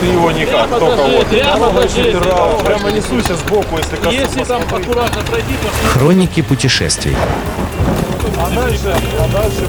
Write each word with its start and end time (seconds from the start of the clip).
Ты 0.00 0.06
его 0.06 0.30
никак, 0.32 0.68
только 0.70 1.02
вот. 1.02 1.26
Прямо, 1.28 1.70
прямо 2.64 2.90
несуйся 2.90 3.36
сбоку, 3.36 3.78
если 3.78 3.96
коснуться. 3.96 4.20
Если 4.20 4.44
там 4.44 4.62
аккуратно 4.62 5.22
пройти, 5.22 5.54
то 5.62 5.88
Хроники 5.88 6.42
путешествий. 6.42 7.16
А 8.38 8.50
дальше, 8.50 8.94
а 9.18 9.28
дальше. 9.32 9.64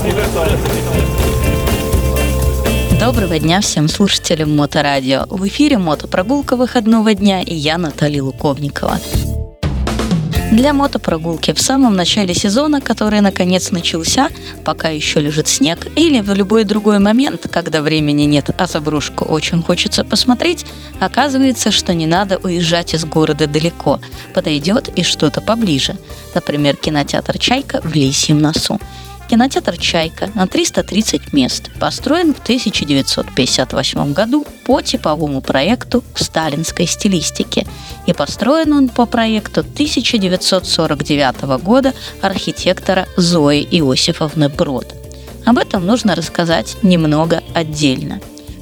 Доброго 2.99 3.39
дня 3.39 3.61
всем 3.61 3.87
слушателям 3.87 4.55
Моторадио. 4.55 5.25
В 5.29 5.47
эфире 5.47 5.77
мотопрогулка 5.77 6.55
выходного 6.55 7.13
дня 7.13 7.41
и 7.41 7.53
я, 7.53 7.77
Наталья 7.77 8.23
Луковникова. 8.23 8.99
Для 10.55 10.71
мотопрогулки 10.71 11.51
в 11.51 11.59
самом 11.59 11.97
начале 11.97 12.33
сезона, 12.33 12.79
который 12.79 13.19
наконец 13.19 13.71
начался, 13.71 14.29
пока 14.63 14.87
еще 14.87 15.19
лежит 15.19 15.49
снег, 15.49 15.85
или 15.97 16.21
в 16.21 16.33
любой 16.33 16.63
другой 16.63 16.99
момент, 16.99 17.45
когда 17.51 17.81
времени 17.81 18.23
нет, 18.23 18.49
а 18.57 18.65
заброшку 18.65 19.25
очень 19.25 19.61
хочется 19.61 20.05
посмотреть, 20.05 20.65
оказывается, 21.01 21.71
что 21.71 21.93
не 21.93 22.07
надо 22.07 22.37
уезжать 22.37 22.93
из 22.93 23.03
города 23.03 23.47
далеко. 23.47 23.99
Подойдет 24.33 24.87
и 24.97 25.03
что-то 25.03 25.41
поближе. 25.41 25.97
Например, 26.33 26.77
кинотеатр 26.77 27.37
«Чайка» 27.37 27.81
в 27.83 27.93
Лисьем 27.93 28.39
носу. 28.39 28.79
Кинотеатр 29.27 29.77
«Чайка» 29.77 30.29
на 30.35 30.45
330 30.45 31.33
мест 31.33 31.71
построен 31.79 32.33
в 32.33 32.39
1958 32.39 34.13
году 34.13 34.45
по 34.65 34.81
типовому 34.81 35.41
проекту 35.41 36.03
в 36.13 36.23
сталинской 36.23 36.85
стилистике. 36.85 37.65
И 38.05 38.13
построен 38.13 38.71
он 38.73 38.87
по 38.87 39.07
проекту 39.07 39.61
1949 39.61 41.41
года 41.63 41.93
архитектора 42.21 43.07
Зои 43.17 43.63
Иосифовны 43.63 44.49
Брод. 44.49 44.93
Об 45.43 45.57
этом 45.57 45.87
нужно 45.87 46.15
рассказать 46.15 46.77
немного 46.83 47.41
отдельно. 47.55 48.19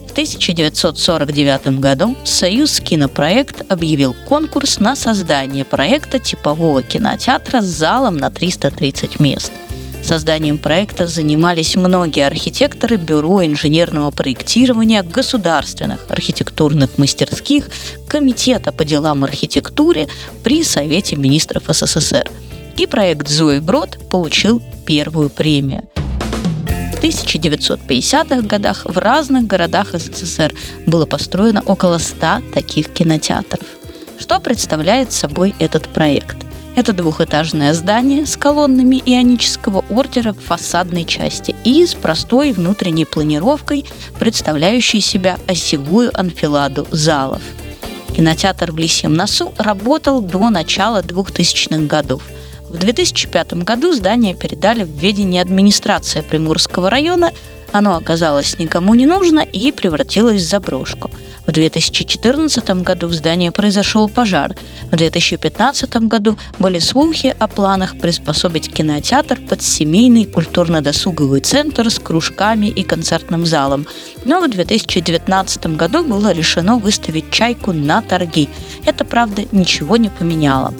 В 0.07 0.11
1949 0.13 1.79
году 1.79 2.15
Союз 2.23 2.79
кинопроект 2.79 3.69
объявил 3.69 4.15
конкурс 4.29 4.79
на 4.79 4.95
создание 4.95 5.65
проекта 5.65 6.19
типового 6.19 6.83
кинотеатра 6.83 7.61
с 7.61 7.65
залом 7.65 8.15
на 8.15 8.29
330 8.29 9.19
мест– 9.19 9.51
Созданием 10.03 10.57
проекта 10.57 11.07
занимались 11.07 11.75
многие 11.77 12.27
архитекторы 12.27 12.97
Бюро 12.97 13.45
инженерного 13.45 14.11
проектирования 14.11 15.01
государственных 15.01 16.05
архитектурных 16.09 16.97
мастерских 16.97 17.69
Комитета 18.09 18.73
по 18.73 18.83
делам 18.83 19.23
архитектуры 19.23 20.07
при 20.43 20.63
Совете 20.63 21.15
министров 21.15 21.63
СССР. 21.67 22.29
И 22.75 22.85
проект 22.85 23.29
Зои 23.29 23.59
Брод 23.59 23.97
получил 24.09 24.61
первую 24.85 25.29
премию. 25.29 25.83
В 26.65 27.03
1950-х 27.03 28.41
годах 28.41 28.85
в 28.85 28.97
разных 28.97 29.47
городах 29.47 29.93
СССР 29.93 30.53
было 30.85 31.05
построено 31.05 31.61
около 31.65 31.97
100 31.97 32.41
таких 32.53 32.89
кинотеатров. 32.89 33.65
Что 34.19 34.39
представляет 34.39 35.11
собой 35.11 35.55
этот 35.59 35.87
проект? 35.87 36.42
Это 36.75 36.91
двухэтажное 36.91 37.71
здание 37.75 38.25
с 38.25 38.35
колоннами 38.35 38.95
ионического 39.05 39.85
ордера 39.91 40.33
в 40.33 40.39
фасадной 40.39 41.05
части 41.05 41.55
и 41.63 41.85
с 41.85 41.93
простой 41.93 42.51
внутренней 42.51 43.05
планировкой, 43.05 43.85
представляющей 44.17 44.99
себя 44.99 45.37
осевую 45.47 46.09
анфиладу 46.19 46.87
залов. 46.89 47.43
Кинотеатр 48.15 48.71
в 48.71 48.77
Лисьем 48.77 49.13
носу 49.13 49.53
работал 49.59 50.21
до 50.21 50.49
начала 50.49 51.03
2000-х 51.03 51.85
годов. 51.85 52.23
В 52.69 52.77
2005 52.77 53.53
году 53.63 53.93
здание 53.93 54.33
передали 54.33 54.83
в 54.83 54.89
ведение 54.89 55.43
администрации 55.43 56.21
Приморского 56.21 56.89
района, 56.89 57.31
оно 57.73 57.97
оказалось 57.97 58.57
никому 58.59 58.95
не 58.95 59.05
нужно 59.05 59.41
и 59.41 59.71
превратилось 59.71 60.41
в 60.41 60.47
заброшку– 60.47 61.11
в 61.45 61.51
2014 61.51 62.69
году 62.83 63.07
в 63.07 63.13
здании 63.13 63.49
произошел 63.49 64.07
пожар. 64.07 64.55
В 64.91 64.95
2015 64.95 65.95
году 66.07 66.37
были 66.57 66.79
слухи 66.79 67.35
о 67.37 67.47
планах 67.47 67.97
приспособить 67.97 68.71
кинотеатр 68.71 69.39
под 69.41 69.61
семейный 69.61 70.25
культурно-досуговый 70.25 71.41
центр 71.41 71.89
с 71.89 71.99
кружками 71.99 72.67
и 72.67 72.83
концертным 72.83 73.45
залом. 73.45 73.87
Но 74.23 74.39
в 74.39 74.49
2019 74.49 75.75
году 75.75 76.05
было 76.05 76.31
решено 76.31 76.77
выставить 76.77 77.29
«Чайку» 77.29 77.73
на 77.73 78.01
торги. 78.01 78.47
Это, 78.85 79.03
правда, 79.03 79.43
ничего 79.51 79.97
не 79.97 80.09
поменяло. 80.09 80.73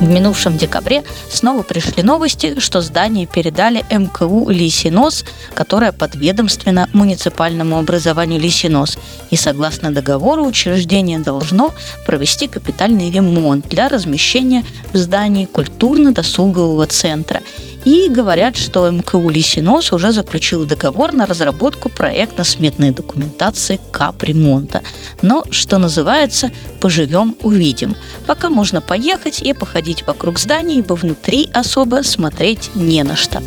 В 0.00 0.06
минувшем 0.06 0.58
декабре 0.58 1.04
снова 1.30 1.62
пришли 1.62 2.02
новости, 2.02 2.60
что 2.60 2.82
здание 2.82 3.26
передали 3.26 3.82
МКУ 3.90 4.50
«Лисинос», 4.50 5.24
которое 5.54 5.90
подведомственно 5.90 6.88
муниципальному 6.92 7.78
образованию 7.78 8.38
«Лисинос». 8.38 8.98
И 9.30 9.36
согласно 9.36 9.90
договору 9.90 10.44
учреждение 10.44 11.18
должно 11.18 11.72
провести 12.04 12.46
капитальный 12.46 13.10
ремонт 13.10 13.68
для 13.68 13.88
размещения 13.88 14.64
в 14.92 14.98
здании 14.98 15.46
культурно-досугового 15.46 16.86
центра– 16.86 17.40
и 17.86 18.08
говорят, 18.08 18.56
что 18.56 18.90
МКУ 18.90 19.30
«Лисинос» 19.30 19.92
уже 19.92 20.10
заключил 20.10 20.66
договор 20.66 21.12
на 21.12 21.24
разработку 21.24 21.88
проектно-сметной 21.88 22.90
документации 22.90 23.78
капремонта. 23.92 24.82
Но, 25.22 25.44
что 25.50 25.78
называется, 25.78 26.50
поживем– 26.80 27.36
увидим. 27.42 27.94
Пока 28.26 28.50
можно 28.50 28.80
поехать 28.80 29.40
и 29.40 29.52
походить 29.52 30.04
вокруг 30.04 30.40
здания, 30.40 30.78
ибо 30.78 30.94
внутри 30.94 31.48
особо 31.54 32.02
смотреть 32.02 32.70
не 32.74 33.04
на 33.04 33.14
что. 33.14 33.40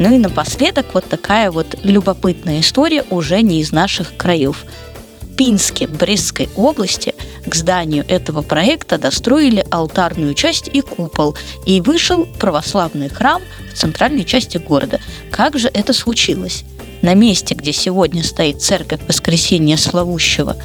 Ну 0.00 0.12
и 0.12 0.18
напоследок 0.18 0.86
вот 0.92 1.08
такая 1.08 1.52
вот 1.52 1.76
любопытная 1.84 2.60
история 2.60 3.04
уже 3.08 3.40
не 3.40 3.60
из 3.60 3.70
наших 3.70 4.16
краев– 4.16 4.64
Пинске 5.36 5.86
Брестской 5.86 6.48
области 6.56 7.14
к 7.46 7.54
зданию 7.54 8.04
этого 8.08 8.42
проекта 8.42 8.98
достроили 8.98 9.64
алтарную 9.70 10.34
часть 10.34 10.68
и 10.72 10.80
купол, 10.80 11.36
и 11.64 11.80
вышел 11.80 12.26
православный 12.38 13.08
храм 13.08 13.42
в 13.72 13.78
центральной 13.78 14.24
части 14.24 14.58
города. 14.58 15.00
Как 15.30 15.58
же 15.58 15.68
это 15.68 15.92
случилось? 15.92 16.64
На 17.02 17.14
месте, 17.14 17.54
где 17.54 17.72
сегодня 17.72 18.24
стоит 18.24 18.62
церковь 18.62 19.00
Воскресения 19.06 19.76
Славущего, 19.76 20.56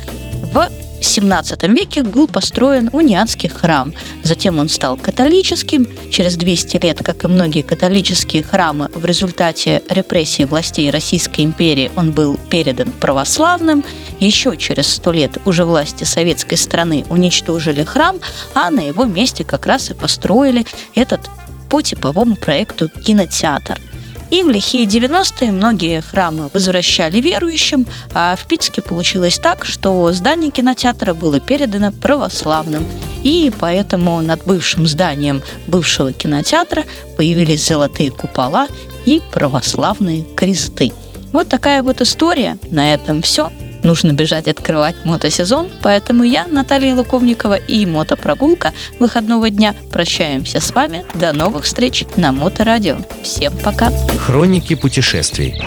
в 0.54 0.70
в 1.02 1.04
XVII 1.04 1.68
веке 1.74 2.04
был 2.04 2.28
построен 2.28 2.90
униатский 2.94 3.50
храм. 3.50 3.92
Затем 4.24 4.60
он 4.60 4.70
стал 4.70 4.98
католическим. 4.98 5.88
Через 6.12 6.36
200 6.36 6.78
лет, 6.86 7.00
как 7.04 7.24
и 7.24 7.28
многие 7.28 7.64
католические 7.64 8.44
храмы, 8.44 8.88
в 8.94 9.04
результате 9.04 9.82
репрессий 9.90 10.46
властей 10.46 10.92
Российской 10.92 11.42
империи 11.42 11.92
он 11.96 12.12
был 12.12 12.38
передан 12.50 12.92
православным. 12.92 13.84
Еще 14.22 14.56
через 14.56 14.88
100 14.88 15.12
лет 15.12 15.38
уже 15.44 15.66
власти 15.66 16.06
советской 16.06 16.56
страны 16.56 17.04
уничтожили 17.10 17.84
храм, 17.84 18.18
а 18.54 18.70
на 18.70 18.80
его 18.80 19.04
месте 19.04 19.44
как 19.44 19.66
раз 19.66 19.92
и 19.92 19.94
построили 19.94 20.66
этот 20.96 21.30
по 21.70 21.82
типовому 21.82 22.38
проекту 22.38 22.88
кинотеатр– 22.88 23.78
и 24.32 24.44
в 24.44 24.50
лихие 24.50 24.86
90-е 24.86 25.52
многие 25.52 26.00
храмы 26.00 26.50
возвращали 26.54 27.20
верующим, 27.20 27.86
а 28.14 28.38
в 28.38 28.48
Питске 28.48 28.82
получилось 28.82 29.38
так, 29.38 29.66
что 29.66 30.10
здание 30.14 30.52
кинотеатра 30.52 31.14
было 31.14 31.42
передано 31.42 31.92
православным. 31.92 32.86
И 33.24 33.52
поэтому 33.60 34.22
над 34.22 34.46
бывшим 34.46 34.88
зданием 34.88 35.44
бывшего 35.68 36.14
кинотеатра 36.14 36.86
появились 37.18 37.68
золотые 37.68 38.10
купола 38.10 38.68
и 39.06 39.22
православные 39.34 40.24
кресты. 40.36 40.94
Вот 41.34 41.50
такая 41.50 41.84
вот 41.84 42.00
история. 42.00 42.58
На 42.72 42.94
этом 42.94 43.22
все 43.22 43.52
нужно 43.84 44.14
бежать 44.14 44.48
открывать 44.48 44.96
мотосезон, 45.06 45.70
поэтому 45.82 46.24
я, 46.24 46.48
Наталья 46.48 46.96
Луковникова 46.96 47.56
и 47.56 47.86
мотопрогулка 47.86 48.74
выходного 49.00 49.50
дня 49.50 49.76
прощаемся 49.92 50.60
с 50.60 50.74
вами. 50.74 51.06
До 51.16 51.34
новых 51.34 51.66
встреч 51.66 52.06
на 52.16 52.32
Моторадио. 52.32 52.98
Всем 53.24 53.54
пока! 53.58 53.92
Хроники 54.18 54.76
путешествий. 54.76 55.62